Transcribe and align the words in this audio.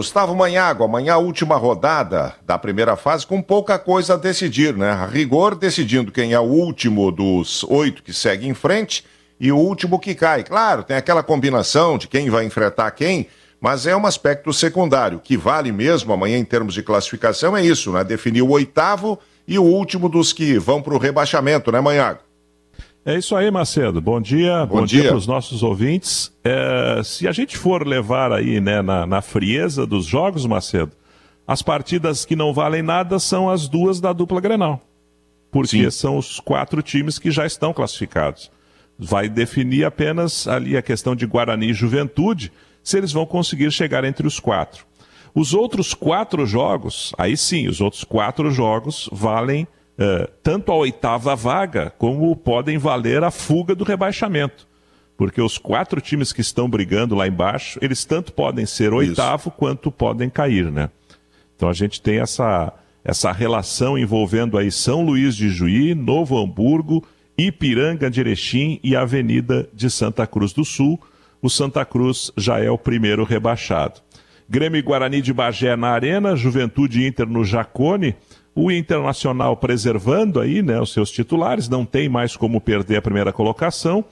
Gustavo 0.00 0.34
Manhago, 0.34 0.82
amanhã 0.82 1.12
a 1.12 1.18
última 1.18 1.56
rodada 1.56 2.34
da 2.46 2.56
primeira 2.56 2.96
fase 2.96 3.26
com 3.26 3.42
pouca 3.42 3.78
coisa 3.78 4.14
a 4.14 4.16
decidir, 4.16 4.74
né? 4.74 4.92
A 4.92 5.04
rigor 5.04 5.54
decidindo 5.54 6.10
quem 6.10 6.32
é 6.32 6.40
o 6.40 6.44
último 6.44 7.12
dos 7.12 7.64
oito 7.64 8.02
que 8.02 8.10
segue 8.10 8.48
em 8.48 8.54
frente 8.54 9.04
e 9.38 9.52
o 9.52 9.58
último 9.58 9.98
que 9.98 10.14
cai. 10.14 10.42
Claro, 10.42 10.84
tem 10.84 10.96
aquela 10.96 11.22
combinação 11.22 11.98
de 11.98 12.08
quem 12.08 12.30
vai 12.30 12.46
enfrentar 12.46 12.90
quem, 12.92 13.26
mas 13.60 13.86
é 13.86 13.94
um 13.94 14.06
aspecto 14.06 14.54
secundário. 14.54 15.18
O 15.18 15.20
que 15.20 15.36
vale 15.36 15.70
mesmo 15.70 16.14
amanhã 16.14 16.38
em 16.38 16.46
termos 16.46 16.72
de 16.72 16.82
classificação 16.82 17.54
é 17.54 17.62
isso, 17.62 17.92
né? 17.92 18.02
Definir 18.02 18.40
o 18.40 18.48
oitavo 18.48 19.18
e 19.46 19.58
o 19.58 19.64
último 19.64 20.08
dos 20.08 20.32
que 20.32 20.58
vão 20.58 20.80
para 20.80 20.94
o 20.94 20.98
rebaixamento, 20.98 21.70
né, 21.70 21.78
Manhago? 21.78 22.20
É 23.04 23.16
isso 23.16 23.34
aí, 23.34 23.50
Macedo. 23.50 24.00
Bom 24.00 24.20
dia, 24.20 24.66
bom, 24.66 24.80
bom 24.80 24.84
dia, 24.84 25.08
para 25.08 25.16
os 25.16 25.26
nossos 25.26 25.62
ouvintes. 25.62 26.30
É, 26.44 27.00
se 27.02 27.26
a 27.26 27.32
gente 27.32 27.56
for 27.56 27.86
levar 27.86 28.30
aí 28.30 28.60
né, 28.60 28.82
na, 28.82 29.06
na, 29.06 29.22
frieza 29.22 29.86
dos 29.86 30.04
jogos, 30.04 30.44
Macedo, 30.44 30.92
as 31.46 31.62
partidas 31.62 32.26
que 32.26 32.36
não 32.36 32.52
valem 32.52 32.82
nada 32.82 33.18
são 33.18 33.48
as 33.48 33.68
duas 33.68 34.00
da 34.00 34.12
dupla 34.12 34.40
Grenal. 34.40 34.82
Porque 35.50 35.84
Sim. 35.84 35.90
são 35.90 36.18
os 36.18 36.38
quatro 36.40 36.82
times 36.82 37.18
que 37.18 37.30
já 37.30 37.46
estão 37.46 37.72
classificados. 37.72 38.50
Vai 38.98 39.30
definir 39.30 39.84
apenas 39.84 40.46
ali 40.46 40.76
a 40.76 40.82
questão 40.82 41.16
de 41.16 41.26
Guarani 41.26 41.70
e 41.70 41.74
Juventude, 41.74 42.52
se 42.84 42.98
eles 42.98 43.12
vão 43.12 43.24
conseguir 43.24 43.72
chegar 43.72 44.04
entre 44.04 44.26
os 44.26 44.38
quatro. 44.38 44.84
Os 45.34 45.54
outros 45.54 45.94
quatro 45.94 46.44
jogos, 46.44 47.14
aí 47.16 47.36
sim, 47.36 47.66
os 47.66 47.80
outros 47.80 48.04
quatro 48.04 48.50
jogos 48.50 49.08
valem 49.10 49.66
uh, 49.98 50.30
tanto 50.42 50.72
a 50.72 50.74
oitava 50.76 51.34
vaga, 51.34 51.90
como 51.98 52.34
podem 52.36 52.78
valer 52.78 53.22
a 53.24 53.30
fuga 53.30 53.74
do 53.74 53.84
rebaixamento. 53.84 54.68
Porque 55.16 55.40
os 55.40 55.58
quatro 55.58 56.00
times 56.00 56.32
que 56.32 56.40
estão 56.40 56.68
brigando 56.68 57.14
lá 57.14 57.28
embaixo, 57.28 57.78
eles 57.82 58.04
tanto 58.04 58.32
podem 58.32 58.64
ser 58.64 58.92
oitavo 58.92 59.48
Isso. 59.48 59.58
quanto 59.58 59.92
podem 59.92 60.30
cair, 60.30 60.70
né? 60.72 60.88
Então 61.54 61.68
a 61.68 61.74
gente 61.74 62.00
tem 62.00 62.20
essa, 62.20 62.72
essa 63.04 63.30
relação 63.30 63.98
envolvendo 63.98 64.56
aí 64.56 64.70
São 64.70 65.04
Luís 65.04 65.36
de 65.36 65.50
Juí, 65.50 65.94
Novo 65.94 66.42
Hamburgo, 66.42 67.04
Ipiranga 67.36 68.10
de 68.10 68.20
Erechim 68.20 68.80
e 68.82 68.96
Avenida 68.96 69.68
de 69.74 69.90
Santa 69.90 70.26
Cruz 70.26 70.54
do 70.54 70.64
Sul. 70.64 70.98
O 71.42 71.50
Santa 71.50 71.84
Cruz 71.84 72.32
já 72.36 72.58
é 72.58 72.70
o 72.70 72.78
primeiro 72.78 73.24
rebaixado. 73.24 74.00
Grêmio 74.48 74.78
e 74.78 74.82
Guarani 74.82 75.22
de 75.22 75.32
Bagé 75.32 75.76
na 75.76 75.88
Arena, 75.88 76.34
Juventude 76.34 77.06
Inter 77.06 77.28
no 77.28 77.44
Jacone, 77.44 78.16
o 78.62 78.70
Internacional 78.70 79.56
preservando 79.56 80.38
aí, 80.38 80.60
né, 80.60 80.78
os 80.78 80.92
seus 80.92 81.10
titulares, 81.10 81.68
não 81.68 81.86
tem 81.86 82.08
mais 82.08 82.36
como 82.36 82.60
perder 82.60 82.96
a 82.96 83.02
primeira 83.02 83.32
colocação, 83.32 84.04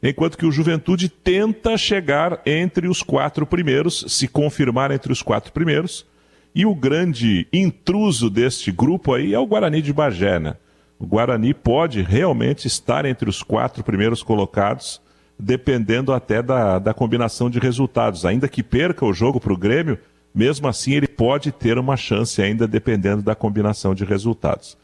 enquanto 0.00 0.38
que 0.38 0.46
o 0.46 0.52
Juventude 0.52 1.08
tenta 1.08 1.76
chegar 1.76 2.40
entre 2.46 2.86
os 2.86 3.02
quatro 3.02 3.44
primeiros, 3.44 4.04
se 4.08 4.28
confirmar 4.28 4.92
entre 4.92 5.12
os 5.12 5.22
quatro 5.22 5.52
primeiros. 5.52 6.06
E 6.54 6.64
o 6.64 6.74
grande 6.74 7.48
intruso 7.52 8.30
deste 8.30 8.70
grupo 8.70 9.12
aí 9.12 9.34
é 9.34 9.38
o 9.38 9.46
Guarani 9.46 9.82
de 9.82 9.92
Bagé, 9.92 10.38
né? 10.38 10.54
O 10.98 11.06
Guarani 11.06 11.52
pode 11.52 12.00
realmente 12.00 12.66
estar 12.66 13.04
entre 13.04 13.28
os 13.28 13.42
quatro 13.42 13.82
primeiros 13.82 14.22
colocados, 14.22 15.02
dependendo 15.38 16.12
até 16.12 16.42
da, 16.42 16.78
da 16.78 16.94
combinação 16.94 17.50
de 17.50 17.58
resultados. 17.58 18.24
Ainda 18.24 18.48
que 18.48 18.62
perca 18.62 19.04
o 19.04 19.12
jogo 19.12 19.38
para 19.38 19.52
o 19.52 19.56
Grêmio, 19.56 19.98
mesmo 20.36 20.68
assim, 20.68 20.92
ele 20.92 21.08
pode 21.08 21.50
ter 21.50 21.78
uma 21.78 21.96
chance 21.96 22.42
ainda, 22.42 22.68
dependendo 22.68 23.22
da 23.22 23.34
combinação 23.34 23.94
de 23.94 24.04
resultados. 24.04 24.76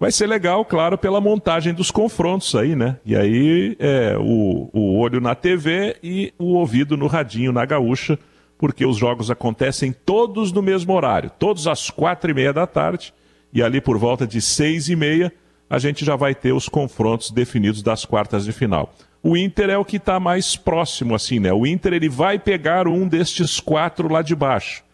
Vai 0.00 0.10
ser 0.10 0.26
legal, 0.26 0.64
claro, 0.64 0.98
pela 0.98 1.20
montagem 1.20 1.72
dos 1.72 1.92
confrontos 1.92 2.52
aí, 2.56 2.74
né? 2.74 2.96
E 3.06 3.14
aí, 3.14 3.76
é, 3.78 4.16
o, 4.18 4.68
o 4.72 4.98
olho 4.98 5.20
na 5.20 5.36
TV 5.36 5.96
e 6.02 6.34
o 6.36 6.54
ouvido 6.54 6.96
no 6.96 7.06
radinho 7.06 7.52
na 7.52 7.64
gaúcha, 7.64 8.18
porque 8.58 8.84
os 8.84 8.96
jogos 8.96 9.30
acontecem 9.30 9.92
todos 9.92 10.50
no 10.50 10.60
mesmo 10.60 10.92
horário, 10.92 11.30
todos 11.38 11.68
às 11.68 11.88
quatro 11.88 12.28
e 12.28 12.34
meia 12.34 12.52
da 12.52 12.66
tarde, 12.66 13.14
e 13.52 13.62
ali 13.62 13.80
por 13.80 13.96
volta 13.96 14.26
de 14.26 14.40
seis 14.40 14.88
e 14.88 14.96
meia, 14.96 15.32
a 15.70 15.78
gente 15.78 16.04
já 16.04 16.16
vai 16.16 16.34
ter 16.34 16.52
os 16.52 16.68
confrontos 16.68 17.30
definidos 17.30 17.80
das 17.80 18.04
quartas 18.04 18.44
de 18.44 18.50
final. 18.50 18.92
O 19.22 19.36
Inter 19.36 19.70
é 19.70 19.78
o 19.78 19.84
que 19.84 19.98
está 19.98 20.18
mais 20.18 20.56
próximo, 20.56 21.14
assim, 21.14 21.38
né? 21.38 21.52
O 21.52 21.64
Inter 21.64 21.92
ele 21.92 22.08
vai 22.08 22.40
pegar 22.40 22.88
um 22.88 23.06
destes 23.06 23.60
quatro 23.60 24.12
lá 24.12 24.20
de 24.20 24.34
baixo 24.34 24.84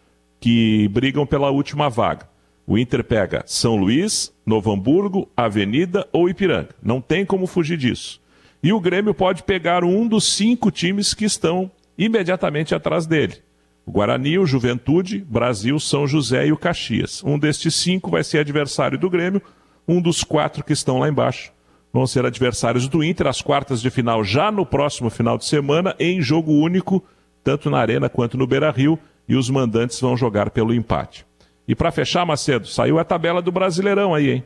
que 0.43 0.89
brigam 0.89 1.25
pela 1.25 1.51
última 1.51 1.89
vaga. 1.89 2.27
O 2.67 2.77
Inter 2.77 3.01
pega 3.01 3.45
São 3.45 3.77
Luís, 3.77 4.29
Novo 4.45 4.73
Hamburgo, 4.73 5.29
Avenida 5.37 6.05
ou 6.11 6.27
Ipiranga. 6.27 6.75
Não 6.83 6.99
tem 6.99 7.25
como 7.25 7.47
fugir 7.47 7.77
disso. 7.77 8.19
E 8.61 8.73
o 8.73 8.79
Grêmio 8.81 9.13
pode 9.13 9.43
pegar 9.43 9.85
um 9.85 10.05
dos 10.05 10.25
cinco 10.35 10.69
times 10.69 11.13
que 11.13 11.23
estão 11.23 11.71
imediatamente 11.97 12.75
atrás 12.75 13.05
dele. 13.05 13.37
O 13.85 13.91
Guarani, 13.93 14.37
o 14.37 14.45
Juventude, 14.45 15.19
Brasil, 15.19 15.79
São 15.79 16.05
José 16.05 16.47
e 16.47 16.51
o 16.51 16.57
Caxias. 16.57 17.23
Um 17.23 17.39
destes 17.39 17.75
cinco 17.75 18.11
vai 18.11 18.21
ser 18.21 18.39
adversário 18.39 18.99
do 18.99 19.09
Grêmio, 19.09 19.41
um 19.87 20.01
dos 20.01 20.25
quatro 20.25 20.61
que 20.61 20.73
estão 20.73 20.99
lá 20.99 21.07
embaixo 21.07 21.53
vão 21.93 22.05
ser 22.05 22.25
adversários 22.25 22.89
do 22.89 23.01
Inter, 23.01 23.27
as 23.27 23.41
quartas 23.41 23.81
de 23.81 23.89
final 23.89 24.25
já 24.25 24.51
no 24.51 24.65
próximo 24.65 25.09
final 25.09 25.37
de 25.37 25.45
semana, 25.45 25.95
em 25.99 26.21
jogo 26.21 26.51
único, 26.51 27.01
tanto 27.43 27.69
na 27.69 27.77
Arena 27.77 28.09
quanto 28.09 28.35
no 28.35 28.47
Beira 28.47 28.71
Rio 28.71 28.99
e 29.27 29.35
os 29.35 29.49
mandantes 29.49 29.99
vão 29.99 30.17
jogar 30.17 30.49
pelo 30.49 30.73
empate. 30.73 31.25
E 31.67 31.75
para 31.75 31.91
fechar, 31.91 32.25
Macedo, 32.25 32.67
saiu 32.67 32.99
a 32.99 33.03
tabela 33.03 33.41
do 33.41 33.51
Brasileirão 33.51 34.13
aí, 34.13 34.31
hein? 34.31 34.43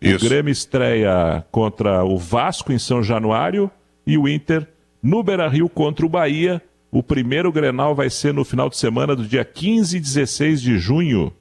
Isso. 0.00 0.24
O 0.24 0.28
Grêmio 0.28 0.50
estreia 0.50 1.44
contra 1.50 2.04
o 2.04 2.16
Vasco 2.16 2.72
em 2.72 2.78
São 2.78 3.02
Januário 3.02 3.70
e 4.06 4.16
o 4.16 4.28
Inter 4.28 4.66
no 5.02 5.22
Beira-Rio 5.22 5.68
contra 5.68 6.06
o 6.06 6.08
Bahia. 6.08 6.62
O 6.90 7.02
primeiro 7.02 7.52
Grenal 7.52 7.94
vai 7.94 8.08
ser 8.08 8.32
no 8.32 8.44
final 8.44 8.68
de 8.70 8.76
semana 8.76 9.14
do 9.14 9.24
dia 9.24 9.44
15 9.44 9.96
e 9.96 10.00
16 10.00 10.62
de 10.62 10.78
junho 10.78 11.32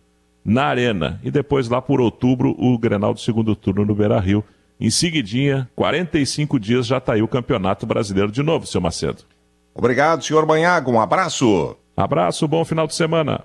na 0.44 0.66
Arena. 0.66 1.20
E 1.24 1.32
depois 1.32 1.70
lá 1.70 1.82
por 1.82 2.02
outubro 2.02 2.56
o 2.58 2.78
Grenal 2.78 3.14
do 3.14 3.20
segundo 3.20 3.56
turno 3.56 3.86
no 3.86 3.96
Beira-Rio. 3.96 4.44
Em 4.80 4.90
seguidinha, 4.90 5.70
45 5.76 6.60
dias 6.60 6.86
já 6.86 6.98
está 6.98 7.14
aí 7.14 7.22
o 7.22 7.28
Campeonato 7.28 7.86
Brasileiro 7.86 8.32
de 8.32 8.44
novo, 8.44 8.66
seu 8.66 8.82
Macedo. 8.82 9.24
Obrigado, 9.74 10.24
senhor 10.24 10.46
Banhago. 10.46 10.92
Um 10.92 11.00
abraço. 11.00 11.78
Abraço, 12.00 12.48
bom 12.48 12.64
final 12.64 12.88
de 12.88 12.96
semana. 12.96 13.44